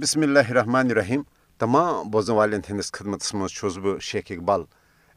[0.00, 1.22] بسم اللہ الرحمن الرحیم
[1.60, 4.62] تمام بوزن والن ہندس خدمت مز بہ شیخ اقبال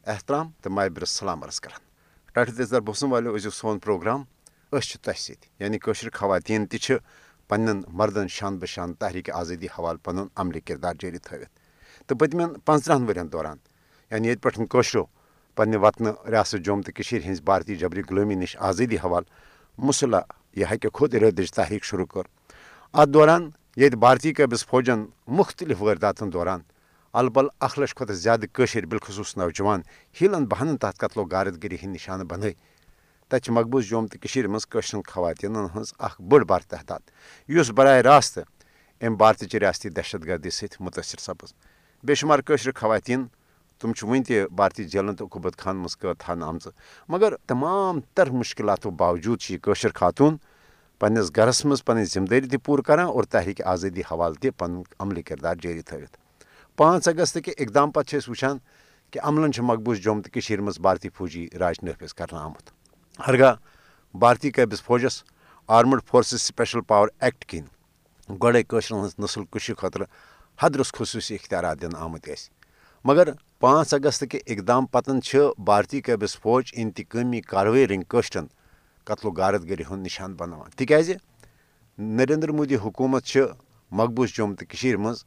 [0.06, 1.80] احترام تو مابر سلام عرض کران
[2.34, 4.22] ٹاٹھ تیزدار بوسن والو ازیو سون پروگرام
[4.72, 6.92] اس تہ ست یعنی کوشر خواتین تہ
[7.50, 13.08] پنن مردن شان بشان تحریک آزادی حوالہ پن عملی کردار جاری تھوت تو پتمن پانچترہن
[13.08, 13.56] ورین دوران
[14.10, 15.04] یعنی یہ پہ کوشرو
[15.56, 19.32] پنہ وطن ریاست جوم تو ہز بھارتی جبری غلومی نش آزادی حوالہ
[19.78, 22.32] مصلح یہ ہکہ خود ارادچ تحریک شروع کر
[22.94, 26.60] ات دوران یہ بھارتی قبض فوجن مختلف وارداتن دوران
[27.12, 29.80] البل اخ لچھ کھت زیادہ قشر بالخصوص نوجوان
[30.20, 32.52] ہیلن بہن تحت قتل و غارت گری ہند نشانہ بنائی
[33.30, 34.66] تتہ مقبوض جوم تو مز
[35.06, 37.10] خواتین ہز اخ بڑ بار تحتات
[37.48, 38.38] اس براہ راست
[39.00, 41.52] ام بھارتچ ریاستی دہشت گردی ست متاثر سپز۔
[42.04, 43.26] بے شمار قشر خواتین،
[43.80, 46.68] تم ون تہ بھارتی جیلن تو قبت خان مز قید تھانہ آمژ،
[47.08, 50.36] مگر تمام تر مشکلاتو باوجود یہ قشر خاتون
[51.04, 54.80] پنس گرس مز پن ذمہ داری تہ پور کران اور تحریک آزادی حوالہ تہ پن
[54.98, 56.16] عملی کردار جاری تھوت
[56.76, 58.58] پانچ اگست کہ اقدام پتہ وچان
[59.10, 62.70] کہ عملن مقبوض جوم تو مز بھارتی فوجی راج نافذ کرنا آمت۔
[63.26, 63.54] ہرگاہ
[64.14, 65.22] بھارتی قبض فوجس
[65.68, 67.64] armed forces special power act کن
[68.42, 70.06] گۄڈے کٲشرن ہٕنٛز نسل کشی خٲطرٕ
[70.62, 72.50] حدرس خصوٗصی اختیارات دِنہٕ آمٕتۍ ٲسۍ۔
[73.04, 73.28] مگر
[73.60, 75.18] پانٛژھ اگست کہِ اقدام پتن
[75.58, 78.46] بھارتی قبض فوج انتقٲمی کاروٲیی رٔنگۍ کٲشرٮ۪ن
[79.04, 81.12] قتل و غارت گری ہُنٛد نشان بناوان۔ تِکیازِ
[81.98, 83.42] نریندر مودی حکوٗمت چھِ
[83.90, 85.24] مقبوض جوم تہٕ کٔشیٖر منٛز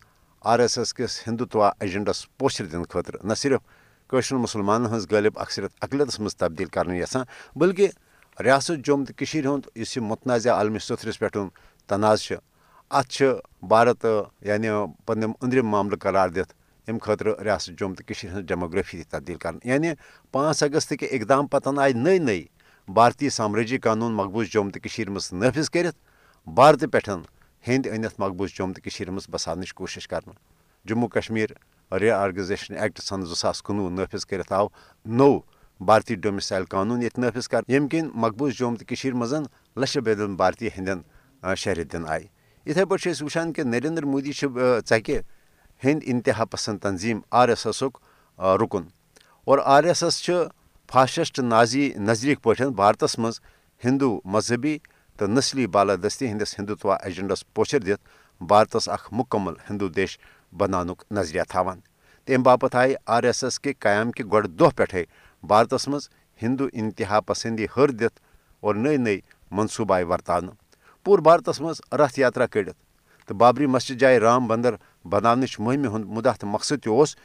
[0.52, 3.61] آر ایس ایس کِس ہندوتوا ایجنڈس پوچھر دِنہٕ خٲطرٕ نہ صرف
[4.08, 7.25] قٲشرٮ۪ن مُسلمانن ہٕنٛز غٲلب اکثریت اقلیتس منٛز تبدیل کرنہٕ یژھان،
[7.59, 7.88] بلکہِ
[8.44, 11.38] ریاست جوم تہٕ کٔشیٖر ہُنٛد یُس یہِ متنازع عالمی صوترس پٮ۪ٹھ
[11.88, 12.36] تناز چھِ،
[12.89, 13.23] اتھ
[13.62, 14.06] بھارت
[14.41, 14.67] یعنی
[15.06, 16.53] پنٕنۍ أنٛدرِم معاملہٕ قرار دِتھ
[16.88, 19.89] امہِ خٲطرٕ ریاست جوم تہٕ کٔشیٖر ہٕنٛز ڈیموگرافی تبدیل کرنہٕ۔ یعنی
[20.31, 22.44] پانٛژھ اگست کہِ اقدام پتن آیہِ نٔے نٔے
[22.94, 25.98] بھارتی سامرٲجی قانوٗن مقبوض جوم تہٕ کٔشیٖر منٛز نٲفِظ کٔرِتھ،
[26.50, 27.10] بھارتہٕ پٮ۪ٹھ
[27.68, 30.36] ہیٚنٛدۍ أنِتھ مقبوض جوم تہٕ کٔشیٖر منٛز بساونٕچ کوٗشش کرنہٕ۔
[30.88, 31.50] Jammu Kashmir
[32.00, 34.68] reorganisation act سن زٕ ساس کُنوُہ نٲفِظ کٔرِتھ آو
[35.06, 35.40] نوٚو
[35.86, 39.34] بھارتی ڈومسایل قانوٗن ییٚتہِ نٲفِظ کر ییٚمہِ کِنۍ مقبوض جوم تہٕ کٔشیٖر منٛز
[39.78, 39.97] لچھِ
[40.38, 42.26] بھارتی ہٕنٛدٮ۪ن شہرِ دِنہٕ آیہِ۔
[42.66, 44.47] یِتھٕے پٲٹھۍ چھِ أسۍ وٕچھان کہِ نریندر مودی چھِ
[44.90, 45.20] ژکہِ
[45.84, 47.97] ہیٚنٛدۍ انتہا پسنٛد تنظیٖم آر ایس ایسُک
[48.62, 48.84] رُکُن۔
[49.46, 50.34] اور آر ایس ایس چھِ
[50.92, 53.40] فاسسٹ نازی نظریٖک پٲٹھۍ بھارتس منٛز
[53.84, 54.78] ہندوٗ مذہبی
[55.18, 60.18] تہٕ نسلی بالادستی ہٕنٛدِس ہندوتوا ایجنڈس پوچھر دِتھ بھارتس اکھ مُکمل ہندوٗ دیش
[60.58, 61.80] بناونُک نظریہ تھاوان۔
[62.26, 65.03] تمہِ باپتھ آیہِ آر ایس ایس کہِ قیام کہِ گۄڈٕ دۄہ پٮ۪ٹھے
[65.47, 66.09] بھارتس منٛز
[66.42, 68.20] ہندوٗ انتہا پسنٛدی ہر دِتھ
[68.59, 69.20] اور نٔے نٔے
[69.52, 70.56] منصوٗبہٕ آیہِ ورتاونہٕ۔
[71.03, 72.78] پوٗرٕ بھارتس منٛز رتھ یاترا کٔڑِتھ
[73.28, 74.76] تہٕ بابری مسجد جایہِ رام بندر
[75.09, 77.16] بناونٕچ مُہمہِ ہُنٛد مُدعا مقصد تہِ اوس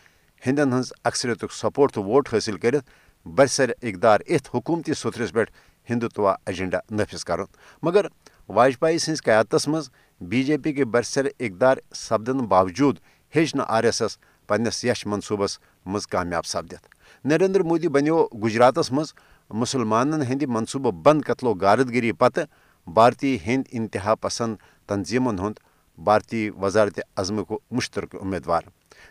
[0.47, 2.91] ہندین ہٕنٛز اکثریتُک سپورٹ تہٕ ووٹ حٲصِل کٔرِتھ
[3.27, 5.51] برسر اقدار یِتھ حکوٗمتی صوٗرس پٮ۪ٹھ
[5.91, 7.45] ہندوتوا ایجنڈا نٲفِظ کرُن۔
[7.83, 8.07] مگر
[8.49, 9.91] واجپایی سٕنٛزِ قیادتس منٛز
[10.21, 12.97] بی جے پی کہِ برسر اقدار سپدنہٕ باوجوٗد
[13.37, 16.89] ہیٚچھ نہٕ آر ایس ایس پننس یش منصوٗبس منٛز کامیاب سپدِتھ۔
[17.25, 19.13] نریندر مودی بنیو گجراتس منٛز
[19.51, 22.47] مُسلمانن ہٕنٛدِ منصوٗبہٕ بنٛد قتل و غارت گری پتہٕ
[22.95, 24.57] بھارتی ہِنٛدۍ انتہا پسنٛد
[24.87, 25.59] تنظیٖمن ہُنٛد
[26.05, 28.63] بھارتی وزارت عظمُک مُشترکہٕ اُمیٖدوار۔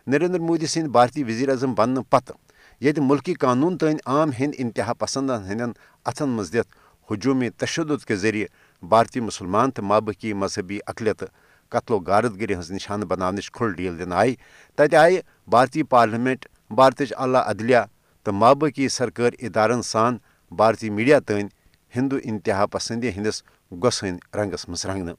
[0.08, 2.36] نریندر مودی سٕنٛدۍ بھارتی وزیر اعظم بننہٕ پتہٕ
[2.82, 5.72] ییٚتہِ مُلکی قانوٗن تانۍ عام ہِنٛدۍ انتہا پسنٛدن ہٕنٛدٮ۪ن
[6.10, 6.70] اتھن منٛز دِتھ
[7.12, 11.30] ہجوٗمی تشدُد کہِ ذٔریعہٕ بھارتی مُسلمان تہٕ مابقی مذہبی اقلیتہٕ
[11.72, 14.36] قتل و غارت گری ہٕنٛز نشانہٕ بناونٕچ کھُل ڈیٖل دِنہٕ آیہِ۔
[14.76, 15.20] تتہِ آیہِ
[15.52, 17.84] بھارتی پارلِمیٚنٹ بھارتٕچ اعلی عدلیہ
[18.24, 20.18] تہٕ مابقی سرکٲرۍ ادارن سان
[20.58, 21.48] بھارتی میڈیا تانۍ
[21.96, 23.44] ہندوٗ انتہا پسنٛدی ہٕنٛدِس
[23.84, 25.16] گۄسہٕ ہٕنٛدۍ رنگس منٛز رنگنہٕ۔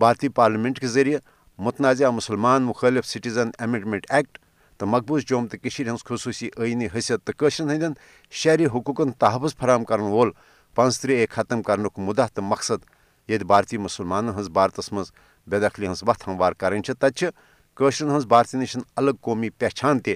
[0.00, 1.22] بھارتی پارلِمیٚنٹ کہِ ذٔریعہٕ
[1.64, 4.38] متنازع مُسلمان مُخٲلِف سٹیزن ایمینڈمنٹ ایکٹ
[4.78, 6.48] تہٕ مقبوض جوم تہٕ کٔشیٖر ہٕنٛز خصوٗصی
[6.94, 7.92] حیثیت تہٕ کٲشرٮ۪ن ہٕنٛدٮ۪ن
[8.40, 10.30] شہری حقوٗقن تحفظ فراہم کرن وول
[10.74, 12.80] پانٛژتٕرٛہ اے ختم کرنُک مُدعا تہٕ مقصد
[13.28, 15.12] ییٚتہِ بھارتی مُسلمانن ہٕنٛز بھارتس منٛز
[15.50, 20.14] بے دخلی ہٕنٛز وتھ ہموار کرٕنۍ چھِ تتہِ بھارتی نِش الگ قومی پہچان تہِ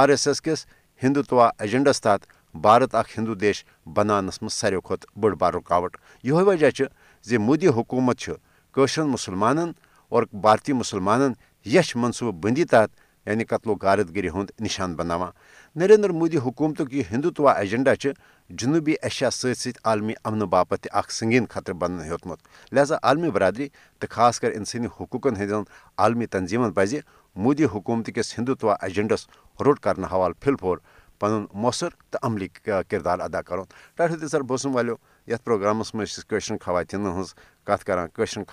[0.00, 0.66] آر ایس ایس کِس
[1.02, 2.26] ہندوتوا ایجنڈس تحت
[2.62, 3.64] بھارت اکھ ہندوٗ دیش
[3.94, 6.84] بناونس منٛز ساروی کھۄتہٕ بٔڑ بار رُکاوٹ۔ یِہوے وجہ چھُ
[7.28, 8.32] زِ مودی حکوٗمت چھُ
[8.74, 9.72] کٲشرٮ۪ن
[10.08, 11.32] اور بھارتی مُسلمانن
[11.74, 12.90] یش منصوٗبہٕ بنٛدی تحت
[13.28, 15.32] یعنی قتل و غارت گری ہُنٛد نشان بناوان۔
[15.76, 18.10] نریندر مودی حکوٗمتُک یہِ ہندوتوا ایجنڈا چھُ
[18.58, 22.36] جنوٗبی ایشیا سۭتۍ سۭتۍ عالمی امنہٕ باپتھ تہِ اکھ سنگیٖن خطرٕ بننہٕ
[22.72, 25.64] لہذا عالمی برادری تہٕ خاص کر انسٲنی حقوٗقن ہٕنٛدٮ۪ن
[25.98, 26.98] عالمی تنظیٖمن پزِ
[27.36, 29.26] مودی حکوٗمتہٕ کِس ہندوتوا ایجنڈس
[29.64, 30.78] روٚٹ کرنہٕ حوالہٕ پھِل پھور،
[31.18, 32.48] پنُن مۄثر تہٕ عملی
[32.88, 33.64] کردار ادا کرُن۔
[33.96, 34.96] ٹاٹھو تہِ سر، بوسن والیو،
[35.26, 37.34] یتھ پروگرامس منٛز چھِ کٲشرٮ۪ن خواتیٖنن ہٕنٛز
[37.64, 38.44] کتھ کران، کٲشرٮ۪ن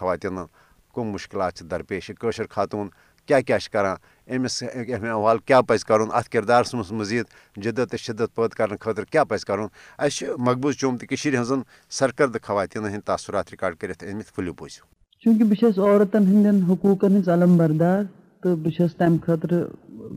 [1.71, 2.87] درپیش یہِ کٲشِر خاتوٗن
[3.27, 3.95] کیٛاہ کیٛاہ چھِ کران؟
[4.35, 7.25] أمِس اَمہِ کیٛاہ پَزِ کَرُن؟ اَتھ کِردارَس منٛز مٔزیٖد
[7.57, 9.67] جِدت تہٕ شِدت پٲدٕ کَرنہٕ خٲطرٕ کیٛاہ پَزِ کَرُن؟
[9.97, 14.53] اَسہِ چھِ مقبوٗض چوم تہٕ کٔشیٖرِ ہٕنٛزن سرکردٕ خواتیٖنن ہٕنٛدۍ تاثرات رِکاڈ کٔرِتھ أنمٕتۍ ؤلِو
[14.53, 14.83] بوٗزِو
[15.19, 18.03] چونکہ بہت عورتن ہند حقوقن ہز علم بردار
[18.43, 19.63] تو بہت تمہ خاطر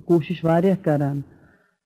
[0.04, 1.20] کوشش واریاہ کران۔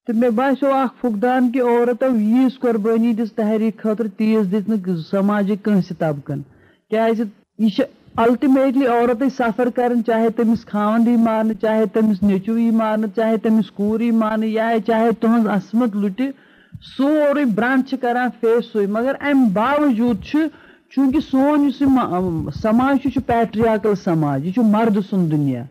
[0.07, 5.57] تو مے باسو اخ فقدان کہ عورتو ییس قربانی دس تحریک خاطر تیز دن سماجی
[5.63, 6.43] کنس طبقن۔
[6.91, 7.21] کیاز
[7.59, 7.83] یہ
[8.17, 13.37] الٹیمیٹلی عورت سفر کرن، چاہے تمس خاند ہی مارن چاہے تمس نیچو ہی مارن چاہے
[13.43, 16.21] تمس کور ہی مارن یا چاہے تہذ عصمت لٹ
[16.97, 20.25] سوری برانڈ کران فیس سوئی مگر ام باوجود
[20.95, 21.83] چونکہ سون اس
[22.63, 25.63] سماج یہ پیٹریاکل سماج یہ مرد سن دنیا۔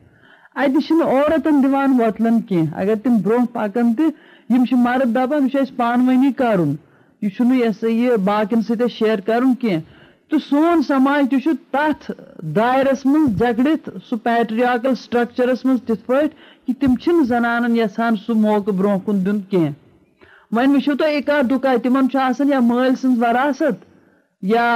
[0.55, 6.75] اتہ عورتن دان وتلن کی اگر تم برو پکان تو مرد دپان یہ پانونی کرن۔
[7.21, 9.77] یہ سا یہ باقین ست شیئر کرن کی
[10.31, 12.11] تو سون سماج تہ تر
[12.55, 16.19] دائرس من جگڑت سہ پیٹریاکل سٹرکچرس من تت پہ
[16.67, 19.67] کہ تم زنانن یسان سہ موقع برو کن دن کی
[20.55, 22.07] ون وچو تو اکا دکا تمن
[22.49, 23.83] یا مل سن وراثت،
[24.41, 24.67] یا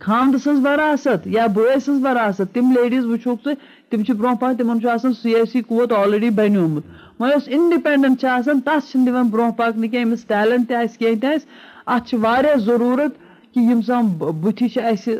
[0.00, 3.54] خاند سن وراثت، یا بوے سن وراثت۔ تم لیڈیز وچوک ژٕ
[3.90, 4.78] تم برو پہ تمن
[5.22, 6.84] سیاسی قوت آلریڈی بنیومت۔
[7.20, 11.20] وۄنۍ یۄس اِنڈِپٮ۪نڈنٹ چھِ آسان تَتھ چھِنہٕ دِوان برونٛہہ کینٛہہ، أمِس ٹیلنٹ تہِ آسہِ، کینٛہہ
[11.20, 11.46] تہِ آسہِ۔
[11.86, 13.21] اَتھ چھِ واریاہ ضروٗرت
[13.54, 14.06] کہ یم سام
[14.42, 15.14] بُتھِ چھِ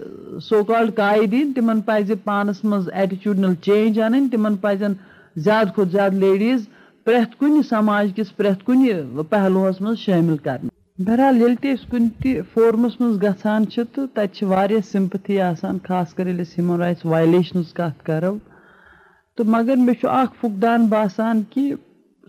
[0.48, 4.92] سو کالڈ کاے دِنۍ تِمن پزِ پانس منٛز ایٹِچوٗڈنل چینج اَنٕنۍ تِمن پزن
[5.44, 6.66] زیادٕ کھۄتہٕ زیادٕ لیڈیٖز
[7.04, 8.92] پرٛٮ۪تھ کُنہِ سماج کِس پرٛٮ۪تھ کُنہِ
[9.30, 10.70] پہلوٗہس منٛز شٲمِل کرنہٕ
[11.06, 15.40] بہرحال ییٚلہِ تہِ أسۍ کُنہِ تہِ فورمس منٛز گژھان چھِ تہٕ تَتہِ چھِ واریاہ سِمپتھی
[15.40, 18.36] آسان، خاص کر ییٚلہِ أسۍ ہیوٗمن رایٹس وایلیشنٕز کتھ کرو۔
[19.36, 21.74] تو مگر مے اخ فقدان باسان کہ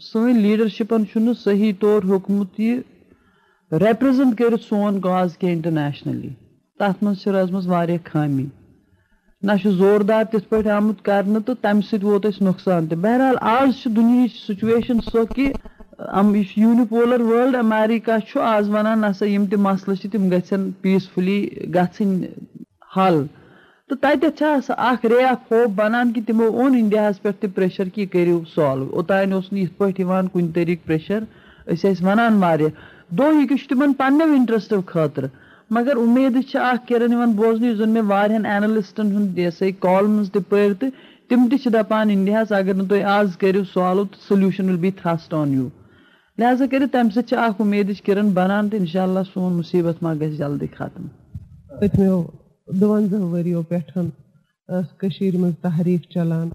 [0.01, 2.75] سن لیڈرشپن صحیح طور ہوکمت یہ
[3.71, 6.29] ریپرزنٹ کر سون کاز کی انٹرنیشنلی
[6.79, 8.45] تر مز روزم خامی
[9.43, 12.95] نہ زوردار تت پہ آمت کرنے تو تمہ ست ووت اس نقصان تہ.
[12.95, 15.51] بہرحال آج دنیا سچویشن سو کہ
[16.57, 22.23] یونیپولر ورلڈ امیریکہ آز ونان نسا یم تہ مسلہ تم گھن پیسفلی گھن
[22.97, 23.23] حل.
[23.89, 28.05] تو تتھ اخ رے اخ خوف بنان کہ تمو اون انڈیاہس پہ تہ پریشر کہ
[28.11, 29.91] کرو سالو اوتان اس نت پہ
[30.33, 31.23] کن طریقہ پریشر
[31.67, 32.91] اس ونان واریاہ.
[33.17, 35.25] دہ یہ تمن پنو انٹرسٹو خاطر۔
[35.69, 40.73] مگر امید اخ کران بوزن زن مے وارہن اینلسٹن ہند یہ سا کالمز تہ پڑ
[40.79, 40.87] تو
[41.29, 45.33] تم تہ دپان انڈیاہس اگر نہ تھی آز کرو سالو تو solution will be thrust
[45.33, 45.67] on you
[46.37, 50.67] لہذا کر تمہ سۭتۍ امید کران بنان تو انشاء اللہ سون مصیبت ما گژھِ جلدی
[50.67, 51.07] ختم۔
[51.69, 52.21] اچھا،
[52.79, 56.49] دُوَنزاہ ؤرِیو پٮ۪ٹھ ٲس کٔشیٖرِ منٛز تحریٖک چلان۔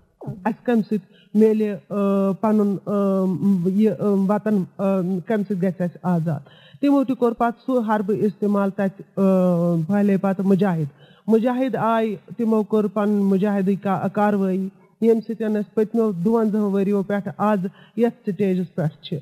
[0.45, 1.07] اَسہِ کَمہِ سۭتۍ
[1.41, 1.75] میلہِ
[2.41, 2.77] پَنُن
[3.81, 3.93] یہِ
[4.29, 6.41] وطن کَمہِ سۭتۍ گژھِ اَسہِ آزاد
[6.81, 9.03] تِمو تہِ کوٚر پَتہٕ سُہ حربہٕ اِستعمال تَتہِ
[9.87, 10.89] پھہلے پَتہٕ مُجاہِد
[11.33, 13.75] مُجاہِد آیہِ تِمو کوٚر پَنُن مُجاہِدٕے
[14.15, 14.69] کاروٲیی
[15.01, 17.67] ییٚمہِ سۭتۍ أسۍ پٔتمیو دُوَنزاہ ؤرِیو پٮ۪ٹھ آز
[17.97, 19.19] یَتھ سِٹیجَس پٮ۪ٹھ چھِ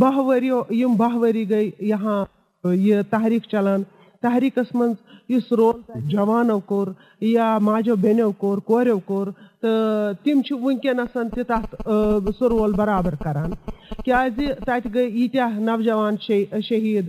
[0.00, 2.24] باہ ؤرِیو یِم باہ ؤری گٔے یہاں
[2.64, 3.82] یہِ تحریٖک چلان
[4.24, 5.80] تحریٖکَس منٛز یُس رول
[6.10, 6.88] جوانو کوٚر
[7.34, 9.30] یا ماجو بیٚنیو کوٚر کوریو کوٚر
[9.60, 10.42] تہٕ تِم
[11.34, 11.74] تہِ تَتھ
[12.38, 13.50] سُہ رول برابر کران۔
[14.04, 16.16] کیازِ تَتہِ گٔے ییٖتیاہ نوجوان
[16.68, 17.08] شہیٖد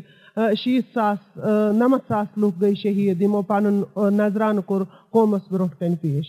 [0.59, 1.19] شیٖتھ ساس
[1.81, 3.83] نَمَتھ ساس لُکھ گٔے شہیٖد یِمو پَنُن
[4.17, 6.27] نظرانہٕ کوٚر قومَس برونٛٹھ کَنہِ پیش۔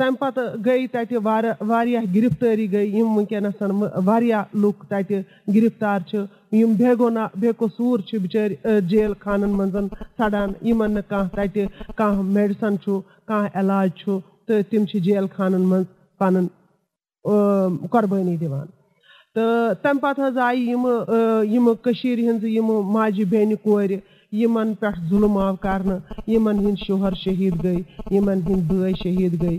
[0.00, 3.62] تَمہِ پَتہٕ گٔے تَتہِ واریاہ واریاہ گِرِفتٲری گٔے، یِم وٕنکیٚنَس
[4.06, 5.18] واریاہ لُکھ تَتہِ
[5.54, 6.18] گِرِفتار چھِ،
[6.60, 9.76] یِم بے گۄنا بے قصوٗر چھِ بِچٲرۍ جیل خانن منٛز
[10.18, 11.64] سَڑان یِمن نہٕ کانٛہہ تَتہِ
[11.98, 12.92] کانٛہہ میڈِسن چھُ،
[13.28, 15.86] کانٛہہ علاج چھُ، تہٕ تِم چھِ جیل خانن منٛز
[16.18, 16.46] پَنُن
[17.92, 18.66] قۄربٲنی دِوان۔
[19.34, 20.96] تہٕ تَمہِ پَتہٕ حظ آیہِ یِمہٕ
[21.54, 23.96] یِمہٕ کٔشیٖر ہِنٛزٕ یِمہٕ ماجہِ بیٚنہِ کورِ
[24.32, 27.76] یِمن پٮ۪ٹھ ظُلم آو کرنہٕ، یِمن ہِنٛدۍ شوہر شہیٖد گٔے،
[28.10, 29.58] یِمن ہِنٛدۍ بٲے شہیٖد گٔے،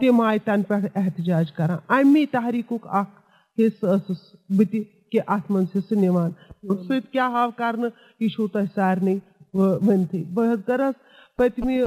[0.00, 3.14] تِم آیہِ تَنہٕ پٮ۪ٹھ احتِجاج کران۔ اَمی تحریٖکُک اکھ
[3.58, 6.30] حِصہٕ ٲسٕس بہٕ تہِ کہِ اَتھ منٛز حِصہٕ نِوان۔
[6.62, 9.18] سۭتۍ آو کرنہٕ؟ یہِ چھُو تۄہہِ سارنٕے
[9.54, 10.80] ؤنتھٕے بہٕ حظ کٔر
[11.36, 11.80] پٔتمہِ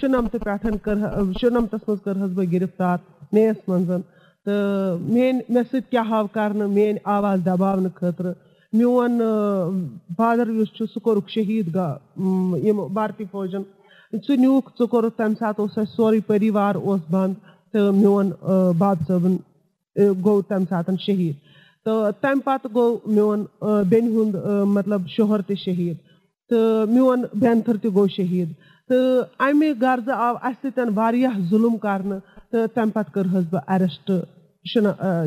[0.00, 0.98] شُنَمتہٕ پٮ۪ٹھ کٔر
[1.40, 2.98] شُنَمتَس منٛز کٔر بہٕ گِرِفتار
[3.32, 3.90] میس منٛز۔
[4.44, 8.34] تہٕ میٲنۍ، مےٚ سۭتۍ آو کرنہٕ؟ میٲنۍ آواز دَباونہٕ خٲطرٕ
[8.72, 9.20] میون
[10.16, 11.76] فادر یُس چھُ سُہ کوٚرُکھ شہیٖد
[12.64, 13.62] یِم بھارتی فوجن۔
[14.24, 17.34] ژٕ نیوٗکھ ژٕ کوٚرُکھ تَمہِ ساتہٕ اوس اَسہِ سورُے پٔریوار اوس بنٛد
[17.72, 18.30] تہٕ میون
[18.78, 19.36] باب صٲبُن
[20.24, 21.36] گوٚو تَمہِ ساتہٕ شہیٖد۔
[21.84, 23.44] تہٕ تَمہِ پَتہٕ گوٚو میون
[23.88, 24.36] بیٚنہِ ہُنٛد
[24.76, 25.96] مطلب شوہر تہِ شہیٖد۔
[26.48, 28.50] تہٕ میون بینتھٕر تہِ گوٚو شہیٖد۔
[28.88, 33.64] تہٕ اَمہِ غرضہٕ آو اَسہِ سۭتۍ واریاہ ظُلُم کرنہٕ تہٕ تَمہِ پَتہٕ کٔر حظ بہٕ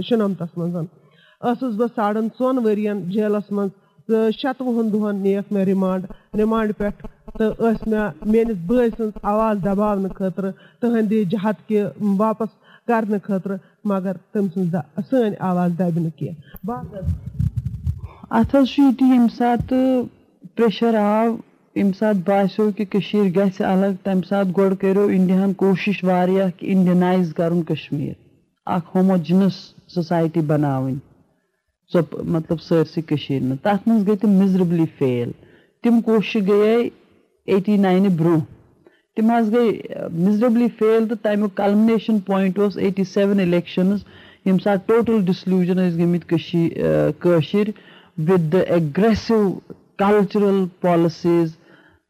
[0.07, 0.75] شُنَمتَس منٛز۔
[1.44, 3.72] ٲسٕس بہٕ ساڑن ژۄن ؤرین جیلَس منٛز
[4.08, 6.04] تہٕ شَتوُہن دۄہن نِیَکھ مےٚ رِمانڈ
[6.39, 7.06] رِمانڈ پٮ۪ٹھ
[7.38, 11.84] تہٕ ٲسۍ مےٚ میٲنِس بٲے سٕنٛز آواز دَباونہٕ خٲطرٕ تٕہٕنٛدِ جہت کہِ
[12.20, 12.50] واپَس
[12.88, 13.58] کرنہٕ خٲطرٕ
[13.92, 14.75] مگر تٔمۍ سٕنٛز
[15.10, 17.01] سٲنۍ آواز دَبہِ نہٕ کینٛہہ
[18.38, 20.06] اَتھ حظ چھُ یہِ تہِ ییٚمہِ ساتہٕ
[20.56, 21.27] پریشر آو
[21.75, 26.70] ییٚمہِ ساتہٕ باسیٚو کہِ کٔشیٖر گژھِ الگ تَمہِ ساتہٕ گۄڈٕ کٔرِو اِنڈیاہَن کوٗشِش واریاہ کہِ
[26.74, 28.13] اِنڈینایز کَرُن کَشمیٖر
[28.75, 29.54] اکھ ہوموجِنس
[29.96, 31.14] سوسایٹی بَناوٕنۍ
[31.94, 32.00] سۄ
[32.36, 33.62] مطلب سٲرسٕے کٔشیٖر منٛز.
[33.63, 35.32] تَتھ منٛز گٔے تِم مِزربلی فیل
[35.84, 36.89] تِم کوٗشِشہٕ گٔیے
[37.51, 38.54] ایٹی ناینہِ برونٛہہ.
[39.15, 44.04] تِم حظ گٔے مِزربلی فیل تہٕ تَمیُک کلمنیشن پویِنٹ اوس ایٹی سیوَن اِلیکشنٕز
[44.46, 47.70] ییٚمہِ ساتہٕ ٹوٹل ڈِسلوٗجن ٲسۍ گٔمٕتۍ کٔشیٖر کٲشِر
[48.27, 49.39] with the aggressive
[49.98, 51.50] cultural policies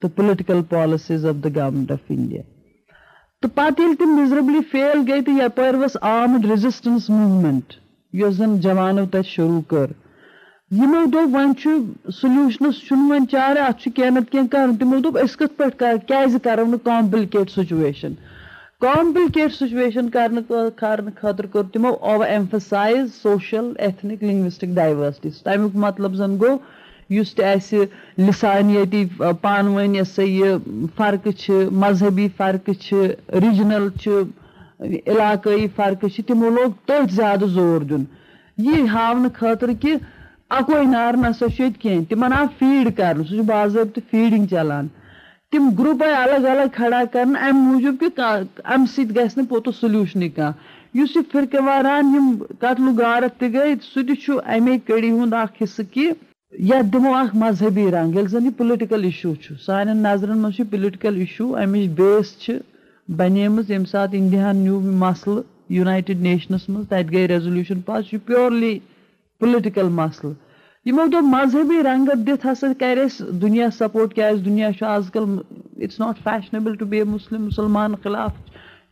[0.02, 2.42] تہٕ political policies of the government of India
[3.42, 7.74] تہٕ پَتہٕ ییٚلہِ تِم مِزربلی فیل گٔے تہٕ یَپٲرۍ ؤژھ آمٕڈ ریزِسٹنس موٗمینٹ
[8.20, 9.90] یۄس زَن جوانو تَتہِ شروٗع کٔر۔
[10.78, 11.70] یِمو دوٚپ وۄنۍ چھُ
[12.20, 15.78] سولوٗشنَس چھُنہٕ وۄنۍ چارٕ اَتھ چھُ کیٚنٛہہ نَتہٕ کیٚنٛہہ کَرُن تِمو دوٚپ أسۍ کِتھ پٲٹھۍ
[15.80, 18.14] کَر کیازِ کَرو نہٕ کامپلِکیٹ سُچویشن
[18.86, 26.16] کامپلِکیٹ سُچویشن کرنہٕ کرنہٕ خٲطرٕ کوٚر تِمو over emphasise social ethnic linguistic diversity تَمیُک مطلب
[26.22, 26.58] زَن گوٚو
[27.16, 27.86] یُس تہِ اَسہِ
[28.28, 29.04] لِسانیٲتی
[29.42, 30.58] پانہٕ ؤنۍ یہِ سا یہِ
[30.96, 31.54] فرقہٕ چھِ،
[31.84, 32.96] مذہبی فرقہٕ چھِ
[33.44, 34.12] رِجنل چھِ
[34.82, 38.04] علاقٲیی فرقہٕ چھِ تِمو لوگ تٔتھۍ زیادٕ زور دیُن
[38.66, 39.96] یہِ ہاونہٕ خٲطرٕ کہِ
[40.58, 44.88] اَکوے نار نسا چھُ ییٚتہِ کیٚنٛہہ تِمن آو فیٖڈ کرنہٕ سُہ چھُ باضٲبطہٕ فیٖڈِنگ چلان۔
[45.52, 48.10] تِم گرُپ آیہِ الگ الگ کھڑا کرنہٕ اَمہِ موٗجوٗب کہِ
[48.74, 52.28] اَمہِ سۭتۍ گژھِ نہٕ پوٚتُس سولوٗشنٕے کانٛہہ یُس یہِ فِرقہٕ واران یِم
[52.60, 56.12] قتلہٕ غارت تہِ گٔے سُہ تہِ چھُ اَمے کٔڑی ہُنٛد اکھ حِصہٕ کہِ
[56.70, 60.64] یَتھ دِمو اکھ مذہبی رنٛگ ییٚلہِ زَن یہِ پُلٹِکل اِشوٗ چھُ سانٮ۪ن نظرن منٛز چھُ
[60.72, 62.54] پُلٹِکل اِشوٗ اَمِچ بیس چھِ۔
[63.08, 68.10] بَنیمٕژ ییٚمہِ ساتہٕ اِنڈیاہن نیوٗ یہِ مَسلہٕ یُنایٹِڈ نیشنَس منٛز تَتہِ گٔے ریزولوٗشن پاس، یہِ
[68.10, 68.78] چھُ پیورلی
[69.40, 70.34] پُلٹِکل مَسلہٕ
[70.86, 75.24] یِمو دوٚپ مذہبی رنٛگت دِتھ ہسا کَرِ اَسہِ دُنیا سپوٹ کیازِ دُنیا چھُ آز کل
[75.82, 78.32] it's not fashionable to be a Muslim مُسلمان خٕلاف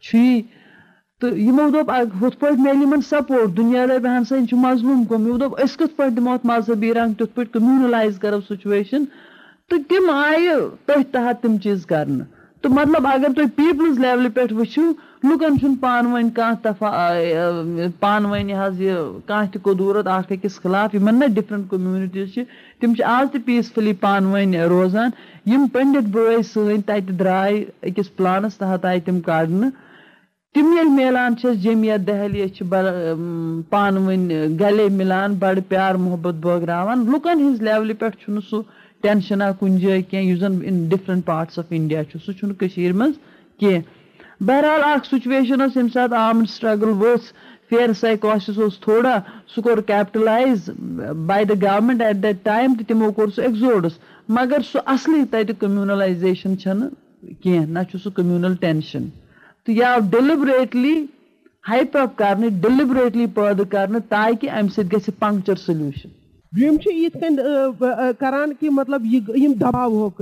[0.06, 0.42] چھُ یی
[1.20, 1.92] تہٕ یِمو دوٚپ
[2.22, 5.60] ہُتھ پٲٹھۍ میلہِ یِمن سپوٹ دُنیا دَپہِ ہن سا یہِ چھُ مظلوٗم گوٚمُت یِمو دوٚپ
[5.64, 9.06] أسۍ کِتھ پٲٹھۍ دِمو اَتھ مذہبی رنٛگ تِتھ پٲٹھۍ کٔموٗنلایز کرو سُچویشن
[9.70, 10.56] تہٕ تِم آیہِ
[10.86, 12.26] تٔتھۍ تحت تِم چیٖز کرنہٕ
[12.64, 14.84] تہٕ مطلب اگر تُہۍ پیٖپلٕز لیولہِ پٮ۪ٹھ وٕچھِو،
[15.30, 16.92] لُکن چھُنہٕ پانہٕ ؤنۍ کانٛہہ دفعہ
[18.00, 22.34] پانہٕ ؤنۍ یہِ حظ یہِ کانٛہہ تہِ قۄدوٗرت اکھ أکِس خٕلاف، یِمن نہ ڈِفرنٹ کوٚمنِٹیٖز
[22.34, 22.44] چھِ،
[22.80, 25.10] تِم چھِ آز تہِ پیٖسفُلی پانہٕ ؤنۍ روزان۔
[25.52, 29.70] یِم پٔنڈِت بٲے سٲنۍ تَتہِ درٛاے أکِس پٕلانَس تحت آیہِ تِم کَڑنہٕ
[30.54, 32.66] تِم ییٚلہِ میلان چھِ أسۍ جمعیت، دہلی أسۍ چھِ
[33.70, 38.62] پانہٕ ؤنۍ گلے مِلان، بَڑٕ پیار، محبت بٲگراوان۔ لُکن ہِنٛز لیولہِ پٮ۪ٹھ چھُنہٕ سُہ
[39.04, 41.20] ٹینشنا کُنہِ جایہِ کیٚنٛہہ یُس زَن اِن
[41.60, 43.16] آف اِنڈیا چھُ سُہ چھُنہٕ کٔشیٖر منٛز
[43.60, 47.32] کیٚنٛہہ بہرحال اکھ سُچویشن ٲس ییٚمہِ ساتہٕ آمٕڈ سٹرگٕل ؤژھ
[47.70, 49.18] فِیر سایکاسِس اوس تھوڑا
[49.54, 50.70] سُہ کوٚر کیپٹلایز
[51.28, 53.98] bye the government at that time تہٕ تِمو کوٚر سُہ ایٚگزوڈٕس
[54.38, 56.90] مگر سُہ اَصلی تَتہِ کٔموٗنلایزیشن چھنہٕ
[57.74, 58.10] نہ چھُ سُہ
[58.62, 59.08] ٹینشن
[59.66, 60.96] تہٕ یہِ آو ڈیلِبریٹلی
[61.70, 65.12] ہایپ اپ کرنہٕ ڈیلِبریٹلی پٲدٕ کرنہٕ تاکہِ اَمہِ سۭتۍ گژھِ
[66.62, 67.18] یِم چھِ یِتھ
[68.20, 70.22] کران کہ مطلب یہ دباو دباوہوکھ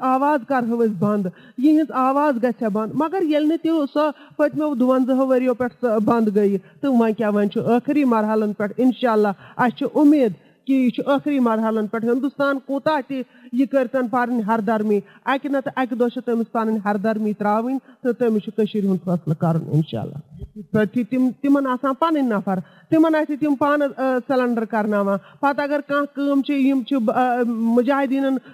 [0.00, 1.26] آواز کرو بند۔
[1.58, 6.36] بنٛد آواز گژھِ بند۔ مگر یل نہٕ تہِ سۄ پٔتمیو دُوَنزاہو ؤرِیو پٮ۪ٹھ سۄ بنٛد
[6.36, 10.32] گٔیہِ تہٕ وۄنۍ کیاہ وۄنۍ چھُ ٲخری مرحلن پٮ۪ٹھ اِنشاء اللہ اَسہِ امید
[10.66, 13.14] کہ یہ آخری مرحلن پہ ہندوستان کوٗتاہ تہ
[13.52, 18.42] یہِ کٔرتن پنٕنۍ ہردرمی اکہِ نتہٕ اکہِ دۄہ چھِ تٔمِس پنٕنۍ ہردرمی تراوٕنۍ تہٕ تٔمِس
[18.44, 22.58] چھُ کٔشیٖر ہُنٛد فٲصلہٕ کرُن اِنشاء اللہ تِم تِمن آسان پنٕنۍ نفر
[22.90, 26.42] تِمن آسہِ تِم پانہٕ سلینڈر کرناوان پتہٕ اگر کانٛہہ کٲم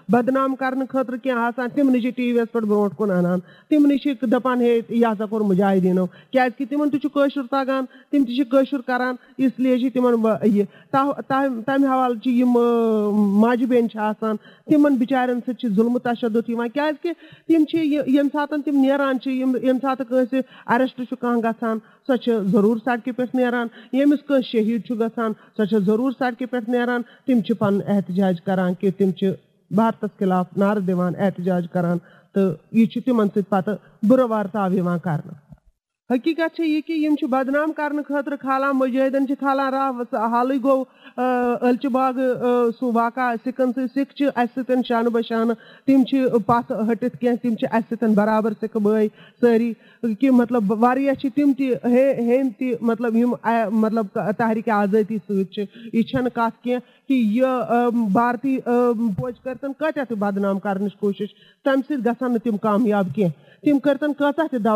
[0.09, 3.99] بدنام کرنہٕ خٲطرٕ کینٛہہ آسان تِمنٕے چھِ ٹی وی یس پٮ۪ٹھ برونٛٹھ کُن انان تِمنٕے
[3.99, 7.09] چھِ دپان ہے یہِ ہسا کوٚر مُجاہدیٖنو کیازِ کہِ تِمن تہِ
[7.51, 10.65] تگان تِم تہِ چھِ کران اس لیے چھِ تِمن یہِ
[11.67, 12.59] تمہِ حوالہٕ چھِ یِم
[13.41, 13.91] ماجہِ بیٚنہِ
[14.81, 17.13] تِمن بِچارٮ۪ن سۭتۍ چھِ ظُلمہٕ تشدُد یِوان کیازِ کہِ
[17.47, 21.79] تِم چھِ ییٚمہِ ساتہٕ تِم نیران چھِ، یِم ییٚمہِ ساتہٕ کٲنٛسہِ اریسٹ چھُ کانٛہہ گژھان،
[22.07, 26.51] سۄ چھِ ضروٗر سڑکہِ پٮ۪ٹھ نیران۔ ییٚمِس کٲنٛسہِ شہیٖد چھُ گژھان، سۄ چھِ ضروٗر سڑکہِ
[26.51, 29.33] پٮ۪ٹھ نیران۔ تِم چھِ پَنُن احتِجاج کران کہِ تِم چھِ
[29.71, 31.99] بھارتس خِلاف نعرٕ دِوان، احتِجاج کران۔
[32.35, 35.50] تہٕ یہِ چھُ تِمن سۭتۍ پَتہٕ بُرٕ وارتاو یِوان کرنہٕ۔
[36.11, 40.57] حقیٖقت چھِ یہِ کہِ یِم چھِ بدنام کرنہٕ خٲطرٕ کھالان مُجٲہدن چھِ کھالان راہ حالٕے
[40.63, 40.83] گوٚو
[41.17, 45.55] عٲلچہِ باغہٕ سُہ واقع سِکن سۭتۍ سِکھ چھِ اَسہِ سۭتۍ شانہٕ بہ شانہٕ
[45.87, 49.07] تِم چھِ پتھ ہٹِتھ کیٚنٛہہ تِم چھِ اَسہِ برابر سِکہٕ بٲے
[49.41, 49.73] سٲری
[50.21, 53.35] کہِ مطلب واریاہ چھِ تِم تہِ ہیٚنۍ تہِ مطلب یِم
[53.81, 54.07] مطلب
[54.39, 60.19] تحریٖکہِ آزٲدی سۭتۍ چھِ یہِ چھنہٕ کَتھ کیٚنٛہہ کہِ یہِ بھارتی فوج کٔرتن کۭتیاہ تہِ
[60.19, 64.67] بدنام کرنٕچ کوٗشِش تَمہِ سۭتۍ گژھن نہٕ تِم کامیاب کیٚنٛہہ تِم کٔرتن کۭژاہ تہِ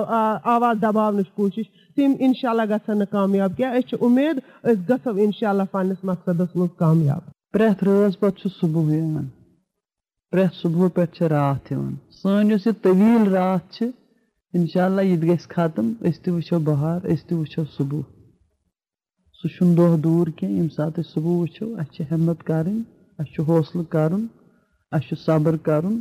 [0.45, 1.65] آواز دباونٕچ کوٗشِش،
[1.95, 6.05] تِم اِنشاء اللہ گژھن نہٕ کامیاب کیٚنٛہہ۔ أسۍ چھِ اُمید، أسۍ گژھو اِنشاء اللہ پنٕنِس
[6.05, 7.21] مقصدس منٛز کامیاب۔
[7.53, 9.27] پرٛٮ۪تھ رٲژ پتہٕ چھُ صبُح یِوان۔
[10.31, 13.87] پرٛٮ۪تھ صبُح پٮ۪ٹھ چھِ راتھ یِوان۔ سٲنۍ یۄس یہِ طویٖل راتھ چھِ
[14.53, 18.01] اِنشاء اللہ یہِ تہِ گژھِ ختم۔ أسۍ تہِ وٕچھو بہار، أسۍ تہِ وٕچھو صبُح
[19.43, 22.81] سُہ چھُنہٕ دۄہ دوٗر کیٚنٛہہ، ییٚمہِ ساتہٕ أسۍ صبُح وٕچھو، اَسہِ چھِ ہٮ۪مت کَرٕنۍ،
[23.19, 24.27] اَسہِ چھُ حوصلہٕ کَرُن،
[24.93, 26.01] اَسہِ چھُ صبر کَرُن۔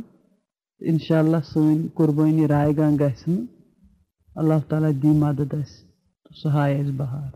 [0.80, 3.46] انشاء اللہ سٲنۍ قُربٲنی رایہِ گنٛگ گژھِ نہٕ
[4.36, 5.84] اللہ تعالیٰ دی مدد اَسہِ
[6.24, 7.30] تہٕ سُہ ہایہِ اَسہِ بہار۔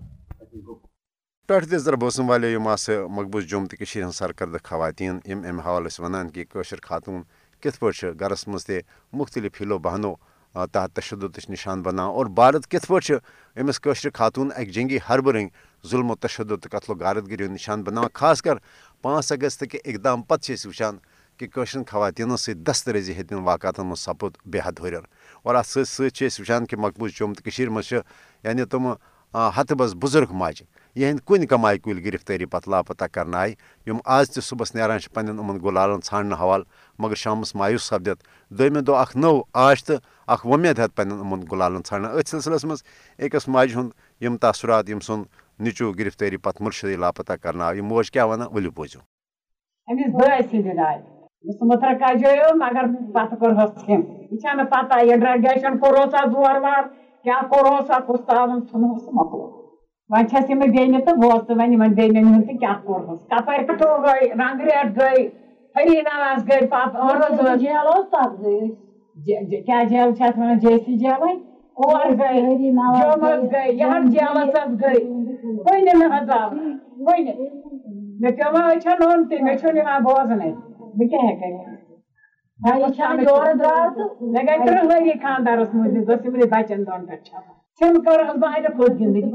[1.47, 5.41] ٹٲٹھ دِژ در بوسم والے یِم آسہٕ مقبوٗض جوٚم تہٕ کٔشیٖرِ ہٕنٛز سرکردٕ خواتیٖن یِم
[5.49, 7.23] اَمہِ حوالہٕ ٲسۍ وَنان کہِ کٲشِر خاتوٗن
[7.61, 8.81] کِتھ پٲٹھۍ چھِ گَرَس منٛز تہِ
[9.13, 10.15] مُختٔلِف ہِلو بہانو
[10.73, 15.33] تحت تشدُدٕچ نِشان بَناوان اور بھارت کِتھ پٲٹھۍ چھِ أمِس کٲشرِ خاتوٗن اَکہِ جنگی حربہٕ
[15.35, 18.57] رٔنٛگۍ ظُلم و تشدُد تہٕ قتل و غارت گِری ہُنٛد نِشان بَناوان خاص کر
[19.03, 20.97] پانٛژھ اگست کہِ اقدام پتہٕ چھِ أسۍ وٕچھان
[21.39, 25.05] کہِ کٲشرٮ۪ن خواتیٖنو سۭتۍ دسترٲزی ہیٚتٮ۪ن واقعاتن منٛز سپُد، بے حد ہُرٮ۪ر۔
[25.43, 27.97] اور اَتھ سۭتۍ سۭتۍ چھِ أسۍ وٕچھان کہِ مقبوٗض جوٚم تہٕ کٔشیٖرِ منٛز چھِ
[28.45, 28.95] یعنی تِمہٕ
[29.57, 30.67] ہتہٕ بَس بُزرگ ماجہِ،
[30.97, 33.55] یِہٕنٛدۍ کُنہِ کمایہِ کُلۍ گِرفتٲری پتہٕ لاپتہ کرنہٕ آیہِ
[33.87, 36.67] یِم آز تہِ صُبحس نیران چھِ پننٮ۪ن یِمن گُلالن ژھانڈنہٕ حوالہٕ،
[36.99, 41.41] مگر شامس مایوٗس سپدِتھ۔ دوٚیمہِ دۄہ اکھ نٔو آش تہٕ اکھ وۄمید ہٮ۪تھ پننٮ۪ن یِمن
[41.51, 42.83] گُلالن ژھانڈان أتھۍ سلسلس منٛز
[43.19, 45.25] أکِس ماجہِ ہُنٛد یِم تاثرات، یِم سُنٛد
[45.59, 49.01] نیٚچوٗ گِرفتٲری پتہٕ مُرشدٕے لاپتہ کرنہٕ آو یہِ موج کیٛاہ وَنان؟ ؤلِو بوٗزِو۔
[51.45, 55.79] أمِس بٲے سٕنٛدِ آیہِ مُتر کجٲیو مگر پتہٕ کوٚرہوس ژھِم یہِ چھَنہٕ پتہ یہِ ڈرٛگیشن
[55.79, 56.83] کوٚرہوسا زور وار
[57.23, 59.47] کیٛاہ کوٚرہوسا کُس تاوُن ژھُنہوس مۄکلو
[60.11, 63.67] وۄنۍ چھَس یِمہٕ بیٚنہِ تہٕ ووت تہٕ وۄنۍ یِمن بیٚنٮ۪ن ہُنٛد تہِ کیٛاہ کوٚرہوس کپٲرۍ
[63.67, 65.23] پٮ۪ٹھو گٔے رنٛگ ریٹ گٔے
[65.77, 70.97] ہری نواز گٔے پتہٕ جیل اوس تتھ گٔے کیٛاہ جیل چھِ اتھ وَنان جے سی
[71.03, 71.33] جیلے
[71.87, 72.41] اور گٔے
[72.71, 75.01] جوٚم حظ گٔے یَتھ جیلس حظ گٔے
[75.65, 76.49] کُنہِ نہٕ حظ آو
[77.07, 77.33] کُنہِ
[78.21, 80.51] مےٚ پیوٚو أچھن اوٚن تہِ مےٚ چھُنہٕ یِوان بوزنٕے
[80.99, 81.53] بہٕ کیٛاہ ہٮ۪کہٕ
[84.33, 88.57] مےٚ گٔے ترٕٛہ ؤری خانٛدارس موٗجوٗب ٲس یِمنٕے بچن دۄن پٮ۪ٹھ چھپان ژھِم کٔرٕس بہٕ
[88.57, 89.33] اَتہِ پھٔت گِنٛدٕنۍ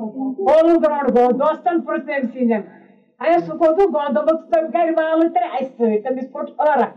[0.50, 2.62] اولوٗ گراوُنٛڈ گوٚو دوستن پرُژھ تٔمۍ سٕنٛدٮ۪ن
[3.24, 6.96] اے سُہ کوٚتُھ گوٚو دوٚپُکھ تٔمۍ کرِ والہٕ ترٛےٚ اَسہِ سۭتۍ تٔمِس پھُٹ ٲرکھ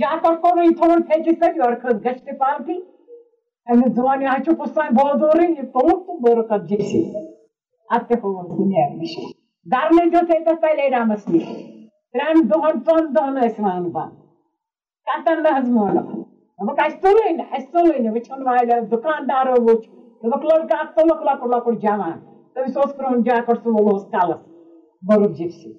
[0.00, 2.78] جاکٹ کوٚرُن تھوٚوُن پھیٚکِس سۭتۍ یورٕ کھٔژ گٔشتہِ پالٹی
[3.70, 7.02] أمِس دوٚپُن یہِ حظ چھُ کُس تام بوزورٕے یہِ تُلُکھ تہٕ بٔرٕکھ اَتھ جیسی
[7.94, 9.14] اَتھ تہِ ہووُن سُہ نیرنٕچ
[9.72, 11.46] دَرنٕے دیُت ییٚتٮ۪تھ پَلے رامَس نِش
[12.14, 14.12] ترٛٮ۪ن دۄہَن ژۄن دۄہن ٲسۍ وَن بنٛد
[15.06, 16.10] کَتن نہٕ حظ مونُکھ
[16.56, 19.86] دوٚپُکھ اَسہِ تُلٕے نہٕ اَسہِ تُلٕے نہٕ وٕچھُن والیو دُکاندارو وٕچھ
[20.20, 22.16] دوٚپُکھ لٔڑکہٕ اکھ تُلُکھ لۄکُٹ لۄکُٹ جوان
[22.52, 24.42] تٔمِس اوس کرٛہُن جاکٹ سُہ وولوس کَلس
[25.06, 25.70] بوٚرُکھ جِپسی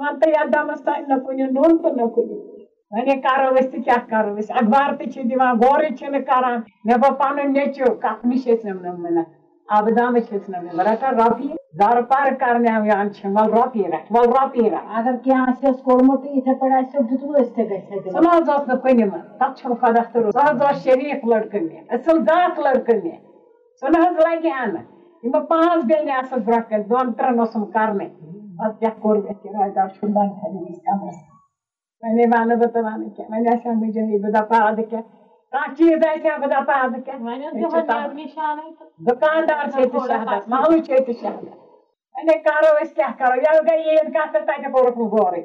[0.00, 2.36] وَن تہٕ یَتھ دَمَس تانۍ کُنہِ نوٚن تہٕ کُنہِ
[2.92, 3.16] وۄنۍ
[3.58, 7.52] أسۍ تہٕ کیٛاہ کرو أسۍ اخبار تہِ چھِ دِوان غورٕے چھِنہٕ کران مےٚ گوٚو پَنُن
[7.52, 8.64] نیٚچوٗ کَتھ نِش ٲسۍ
[9.16, 9.24] نہٕ
[9.76, 14.26] آبہٕ دانہٕ چھِس نہٕ بہٕ رَٹان رۄپیہِ زارٕ پارٕ کرناوان چھِ وَل رۄپیہِ رَٹھ وَل
[14.36, 18.20] رۄپیہِ رَٹھ اگر کینٛہہ آسٮ۪س کوٚرمُت تہٕ یِتھٕے پٲٹھۍ آسٮ۪س دیُتمُت أسۍ تہِ گژھِ سُہ
[18.24, 18.30] نہ
[19.10, 22.18] منٛز تَتھ چھُنہٕ خۄدا تہٕ سُہ حظ اوس شریٖف لٔڑکہٕ مےٚ اَصٕل
[23.04, 23.18] مےٚ
[23.80, 24.84] سُہ نہ حظ لگہِ ہا نہٕ
[25.22, 28.08] یِم پانٛژھ بیٚنہِ آسَس برونٛٹھ کَنہِ دۄن ترٛٮ۪ن اوسُم کَرنٕے
[28.58, 31.18] پَتہٕ کیٛاہ کوٚر مےٚ کِراے دار چھُ بنٛد تھٲومٕتۍ کَمرَس
[32.02, 35.04] وۄنۍ وَنہٕ بہٕ تہٕ وَنہٕ کیٛاہ وۄنۍ آسہِ ہا مٔجرٕے بہٕ دَپہٕ اَدٕ کیٛاہ
[35.52, 38.56] کانٛہہ چیٖز آسہِ ہا بہٕ دَپہٕ اَدٕ کیٛاہ
[39.08, 41.54] دُکاندار چھِ ییٚتہِ شہرس محلہٕ چھِ ییٚتہِ شہرس
[42.14, 45.42] وۄنۍ کرو أسۍ کیٛاہ کرو ییٚلہِ گٔے عیٖد کَتھ تہٕ تَتہِ کوٚرُکھ نہٕ غورٕے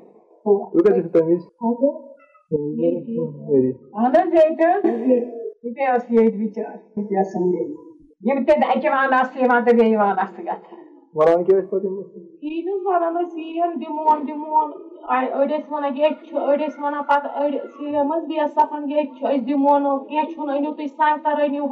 [3.95, 7.87] اہن حظ ییٚتہِ حظ یہِ تہِ ٲس ییٚتہِ بِچار یہِ تہِ ٲسٕم ییٚتہِ
[8.27, 10.86] یِم تہِ اَکہِ وان آسہٕ یِوان تہٕ بیٚیہِ وان آسہٕ گژھان
[11.17, 14.67] کِہیٖنۍ حظ وَنان ٲسۍ یِیَن دِمون دِمون
[15.15, 19.15] أڑۍ ٲسۍ وَنان ییٚتہِ چھُ أڑۍ ٲسۍ وَنان پَتہٕ أڑۍ سِیَم حظ بیٚیہِ سَفن ییٚتہِ
[19.17, 21.63] چھُ أسۍ دِمونو کیٚنٛہہ چھُنہٕ أنِو تُہۍ سنٛگتر أنِو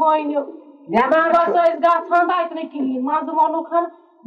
[0.91, 3.73] بٮ۪مار بَس ٲسۍ گژھان تَتہِ نہٕ کِہیٖنۍ منٛزٕ ووٚنُکھ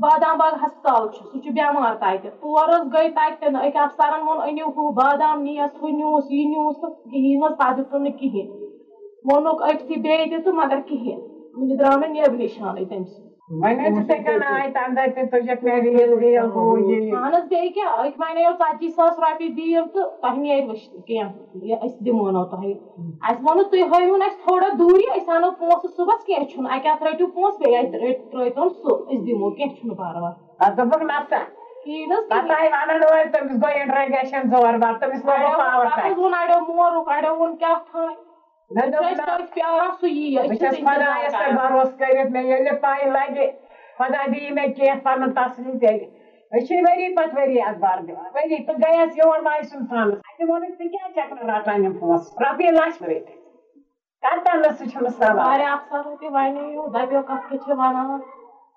[0.03, 3.83] بادام باغ ہسپتال چھُ سُہ چھُ بٮ۪مار تَتہِ تور حظ گٔے تَتہِ تہِ نہٕ أکۍ
[3.85, 8.03] اَفسرن ووٚن أنِو ہُہ بادام نِیَس ہُہ نیوٗس یہِ نیوٗس تہٕ کِہیٖنۍ حظ پَتہٕ دیُتُن
[8.05, 8.53] نہٕ کِہیٖنۍ
[9.27, 11.23] ووٚنُکھ أکۍسٕے بیٚیہِ تہِ تہٕ مگر کِہیٖنۍ
[11.57, 13.91] وٕنہِ درٛاو نہٕ نیب نِشانٕے تٔمۍ سُنٛد بیٚیہِ
[18.59, 22.73] ژَتجی ساس رۄپیہِ دِیِو تہٕ تۄہہِ نیرِ وٕچھنہٕ کیٚنٛہہ أسۍ دِمونو تۄہہِ
[23.29, 23.83] اَسہِ تُہۍ
[24.27, 28.69] اَسہِ تھوڑا دوٗری أسۍ اَنو پونٛسہٕ صُبحس کیٚنٛہہ چھُنہٕ اَکہِ اَتھ رٔٹِو پونٛسہٕ بیٚیہِ ترٲیتون
[28.83, 31.41] سُہ أسۍ دِمو کیٚنٛہہ چھُنہٕ پَرواے دوٚپُکھ نسا
[33.33, 37.35] تٔمِس گوٚو اِنٹرٛگیشن زور بار تٔمِس لوگُکھ پاور پَتہٕ حظ تَتہِ ووٚن اَڑیو مورُکھ اَڑیو
[37.37, 38.28] ووٚن کیٛاہ تھانۍ
[38.75, 43.47] پیاران سُہ یی بہٕ چھَس خۄدایَس پٮ۪ٹھ بَروسہٕ کٔرِتھ مےٚ ییٚلہِ پَے لَگہِ
[43.99, 46.07] خۄدا دِیہِ مےٚ کینٛہہ پَنُن تَصلی تیٚلہِ
[46.53, 50.49] أسۍ چھِ ؤری پَتہٕ ؤری اخبار دِوان ؤری تہٕ گٔیَس یور ماے سُنٛد تھانَس اَتہِ
[50.49, 53.31] ووٚنُکھ ژٕ کیٛازِ چھَکھ نہٕ رَٹان یِم پونٛسہٕ رۄپیہِ لَچھ رٔٹِتھ
[54.23, 58.21] کَتٮ۪ن نہٕ سُہ چھُنہٕ سَوال واریاہ اَفسَرو تہِ وَنیو دَپیو کَتھ کیٛاہ چھِ وَنان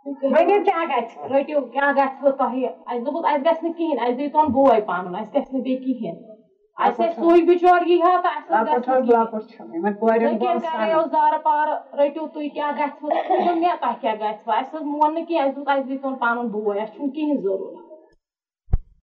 [0.04, 4.02] تُہۍ کٔرِو ؤنِو کیٛاہ گژھِ رٔٹِو کیٛاہ گژھِوٕ تۄہہِ اَسہِ دوٚپُکھ اَسہِ گژھِ نہٕ کِہیٖنۍ
[4.04, 6.31] اَسہِ دیٖتون بوے پَنُن اَسہِ گژھِ نہٕ بیٚیہِ کِہیٖنۍ
[6.80, 11.44] ٲسۍ سُے بِچور یی ہا تہٕ اَسہِ لۄکُٹ حظ لۄکُٹ چھُ یِمن کورٮ۪ن کَریو زارٕ
[11.44, 15.46] پارٕ رٔٹِو تُہۍ کیٛاہ گژھِوٕ دوٚپ مےٚ تۄہہِ کیٛاہ گژھِوٕ اَسہِ حظ مون نہٕ کینٛہہ
[15.48, 17.90] اَسہِ دوٚپ اَسہِ دیٖتون پَنُن بوے اَسہِ چھُنہٕ کِہیٖنۍ ضروٗرت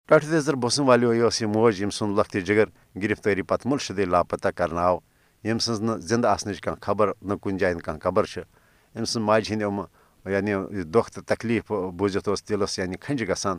[0.07, 2.67] ٹٲٹھ تیزر بوسم والیو یہِ ٲس یہِ موج ییٚمہِ سُنٛد لۄکتہِ جِگر
[3.01, 4.97] گِرفتٲری پتہٕ مُرشدٕے لاپتہ کرنہٕ آو
[5.43, 8.41] ییٚمہِ سٕنٛز نہٕ زِندٕ آسنٕچ کانٛہہ خبر نہٕ کُنہِ جایہِ کانٛہہ خبر چھِ
[8.95, 9.81] أمۍ سٕنٛز ماجہِ ہِنٛدۍ یِم
[10.25, 13.57] یعنی دۄکھ تہٕ تکلیٖف بوٗزِتھ اوس دِلس یعنی کھَنجہِ گژھان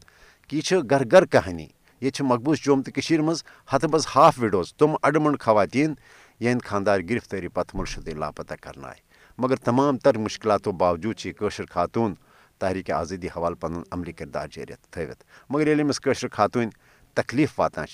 [0.48, 1.66] کہِ یہِ چھِ گرٕ گرٕ کہانی
[2.02, 5.94] ییٚتہِ چھِ مقبوٗض جوٚم تہٕ کٔشیٖرِ منٛز ہَتہٕ بَس ہاف وِڈوز تِم اَڈٕمنٛڈ خواتیٖن
[6.40, 8.92] ین خاندار گرفتاری پتہ مرشدی لاپتہ کرنا
[9.38, 12.14] مگر تمام تر مشکلاتوں باوجود یہ خاتون
[12.58, 16.00] تحریک آزادی حوالہ پن عملی کردار جاری تھوت مگر یل امس
[16.32, 16.70] خاتون
[17.14, 17.86] تکلیف واتان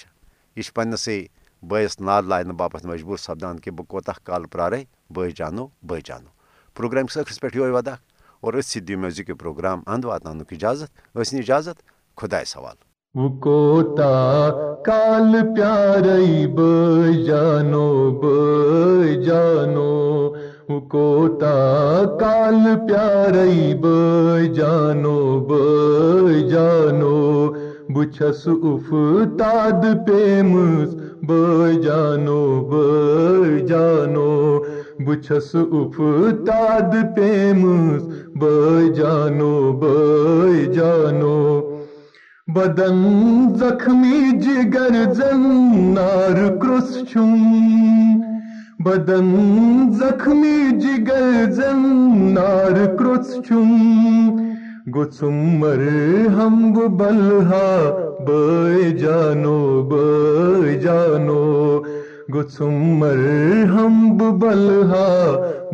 [0.56, 1.26] یہ پنسے
[1.68, 6.30] بس ناد لانے باپت مجبور سپدان کہ بہ کوتہ کال پرارے بے جانو بے جانو۔
[6.74, 7.94] پروگرام ٲخرس پہ یہ ودا
[8.40, 11.82] اور اتھ دِیو مےٚ پروگرام اند واتناونُک اجازت ٲسۍ اجازت
[12.16, 14.50] خۄدایس حوال وہ کوتا
[14.86, 18.10] کال پیارے بے جانو
[19.24, 19.84] جانو
[20.68, 21.54] وہ کوتا
[22.20, 25.18] کال پیارے بے جانو
[25.48, 27.48] بے جانو
[27.94, 30.94] بچھس افتاد پیمس
[31.28, 34.28] بے جانو بے جانو
[35.00, 38.02] بچھس افتاد پیمس
[38.36, 39.72] بے جانو
[40.74, 41.67] جانو
[42.58, 43.02] بدن
[43.58, 45.42] زخمی جگر زن
[45.94, 47.34] نار کرس چھم
[48.84, 49.28] بدن
[49.92, 51.84] زخمی جگر زن
[52.34, 53.70] نار کرس چھم
[54.96, 55.84] گسمر
[56.36, 57.68] ہم بلہا
[58.26, 59.58] بے جانو
[59.90, 61.82] بے جانو۔
[62.34, 63.24] گسمر
[63.74, 65.08] ہم بلہا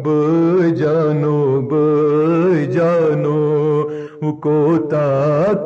[0.04, 3.53] بے جانو بے جانو۔
[4.32, 5.06] کوتا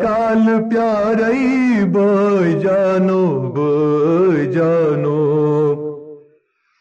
[0.02, 5.18] کال پیارے بے جانو بے جانو۔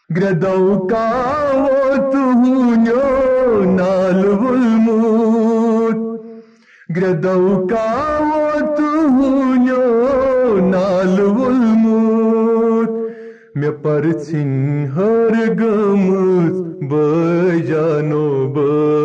[0.10, 1.08] گردو کا
[1.54, 5.98] وہ تہو نال بلموت
[6.98, 7.88] گردو کا
[8.20, 12.90] وہ تہو نال بلموت
[13.56, 14.52] میں پرچن
[14.96, 18.97] ہر گمت بے جانو بے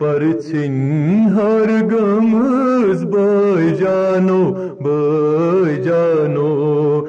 [0.00, 7.00] میں پرچن ہر گمز بے جانو بے جانو۔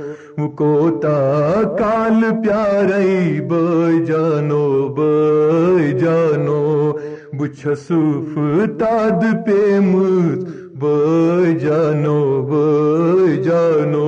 [0.57, 6.91] کوتا کال پیارے بے جانو بے جانو۔
[7.33, 8.39] بچھسوف
[8.79, 10.45] تاد پیمز
[10.81, 14.07] بے جانو بے جانو۔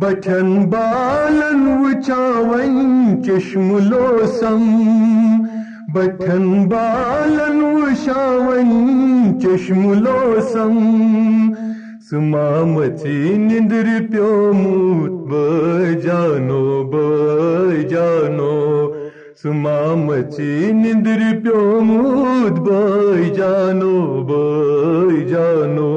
[0.00, 4.88] بٹھن بالن وچاون چشم لوسم۔
[5.94, 8.70] بٹھن بالن وشاون
[9.42, 10.78] چشم لوسم،
[12.10, 18.52] سمامتی نندر پیوموت بے جانو بے جانو
[19.42, 25.90] سمامتی نندر پیوموت بے جانو بے جانو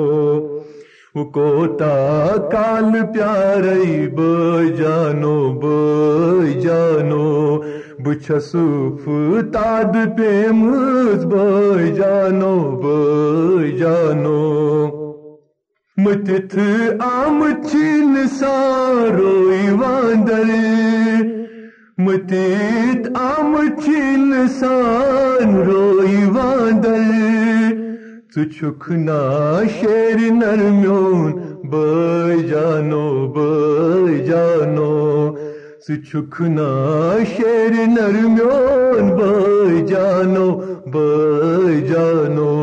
[1.34, 1.96] کوتا
[2.52, 5.38] کال پیارے بے جانو
[8.06, 9.04] بچھسوف،
[9.54, 14.42] تاد پیمز بے جانو بے جانو۔
[15.98, 16.58] متت
[17.00, 20.52] آم چین ساروئی واندر
[21.98, 27.04] متت آم چین سان روئی واندر
[28.90, 31.32] نا شیر نرمیون
[31.72, 35.15] بے جانو بے جانو۔
[35.88, 40.48] نا شیر نرمیون بے جانو
[40.94, 42.54] بے جانو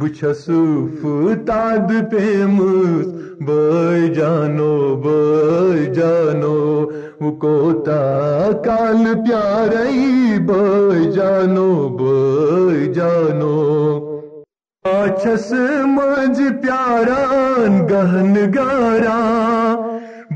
[0.00, 1.04] بچھسوف
[1.46, 3.06] تاد پیمس
[3.46, 4.74] بے جانو
[5.04, 6.58] بے جانو
[7.20, 8.00] وہ کوتا
[8.64, 12.22] کال پیارے بے جانو بے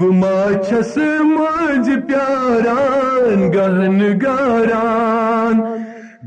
[0.00, 5.60] بما چھس مج پیاران گہن گاران۔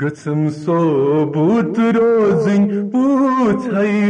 [0.01, 0.79] گسم سو
[1.25, 3.67] بوت روزن پوچھ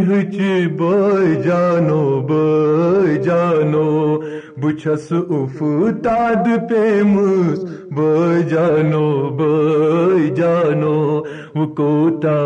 [0.09, 0.35] ہچ
[0.79, 4.19] بے جانو بے جانو۔
[4.57, 5.63] بچھس اف
[6.03, 11.23] تاد پیمس بے جانو بے جانو۔
[11.55, 12.37] وہ کوتا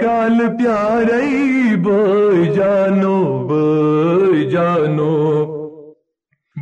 [0.00, 5.45] کال پیارے بے جانو بے جانو۔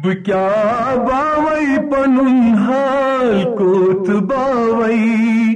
[0.04, 0.48] بکیا
[1.08, 5.54] باوئی پنن حال کوت باوئی؟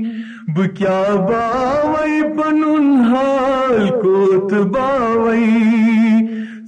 [0.56, 5.46] بکیا باوئی پنن حال کوت باوئی؟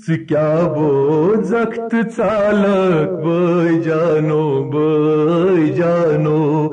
[0.07, 6.69] سکیا بو زخت چالک بے جانو بے جانو؟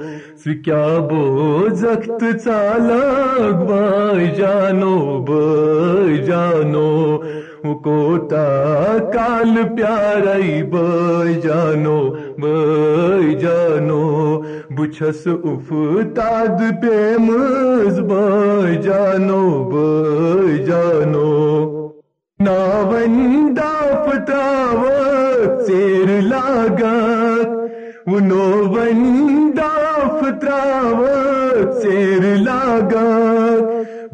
[0.46, 7.17] سکیا بو زخت چالک بے جانو بے جانو؟
[7.74, 8.46] کوٹا،
[9.14, 12.00] کال پیارئی بھائی جانو
[12.38, 21.28] بھائی جانو، بچھس افتاد پیمز بھائی جانو بھائی جانو۔
[22.40, 23.72] ناون ناوندا
[24.06, 24.84] پتاو
[25.66, 26.96] سیر لاغا
[28.08, 29.70] انو ون وندا
[30.20, 31.06] فتراو
[31.82, 33.57] سیر لاغا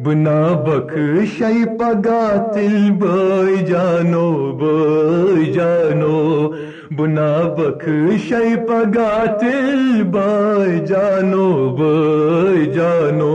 [0.00, 0.92] بنا بخ
[1.38, 6.48] شی پگا تل بٲے جانو بٲے جانو۔
[6.90, 7.88] بنا بخ
[8.28, 13.32] شی پگا تل بٲے جانو بٲے جانو۔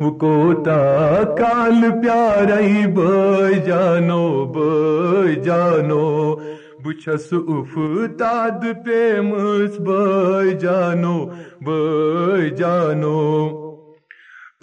[0.00, 6.36] وہ کوتا کال پیارے بٲے جانو بٲے جانو۔
[6.84, 11.26] بچس افتاد پیمس بٲے جانو
[11.64, 13.63] بٲے جانو۔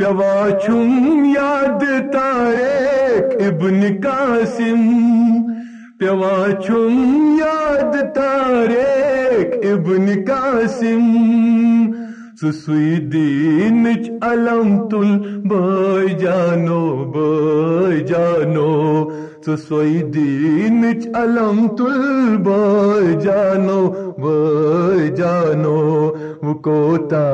[0.01, 0.49] پیوا
[1.25, 1.83] یاد
[2.13, 4.81] تاریک ابن قاسم
[5.99, 6.45] پیوا
[7.39, 11.05] یاد تاریک ابن قاسم،
[12.41, 15.11] سسوی دینچ علم تل
[15.47, 16.81] بٲے جانو
[17.13, 19.09] بٲے جانو،
[19.45, 23.81] سسوی دینچ علم تل بٲے جانو
[24.17, 26.11] بٲے جانو۔
[26.41, 27.25] کوتا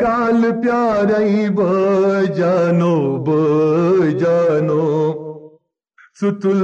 [0.00, 4.86] کال پیارے بٲے جانو بٲے جانو
[6.20, 6.62] ستل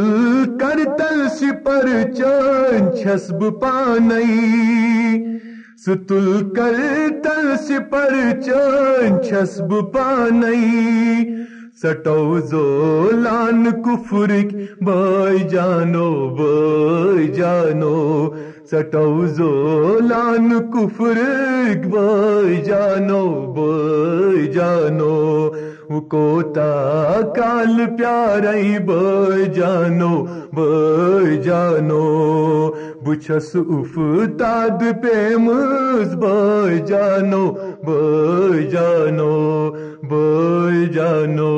[0.60, 4.22] کرتل سپر چان چھس بہٕ پانے
[5.86, 6.26] ستل
[6.56, 8.14] کرتل سپر
[8.46, 10.54] چان چھس بہٕ پانے
[11.82, 17.94] سٹو زولان کفرک بٲے جانو بٲے جانو
[18.70, 23.24] سٹو زولان کفرک بٲے جانو
[23.56, 25.50] بٲے جانو
[26.10, 30.14] کوتا کال پیارے بٲے جانو
[30.54, 32.70] بٲے جانو۔
[33.04, 37.50] بچس افتاد پیمز بٲے جانو
[37.84, 39.70] بٲے جانو
[40.08, 41.52] بٲے جانو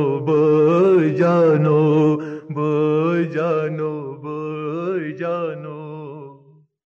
[2.55, 5.76] بٲے جانو بٲے جانو۔